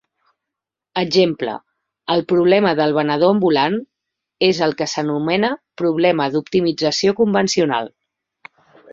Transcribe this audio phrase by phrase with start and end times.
[0.99, 1.51] Exemple:
[2.13, 3.75] el problema del venedor ambulant
[4.47, 7.93] és el que s'anomena problema d'optimització convencional.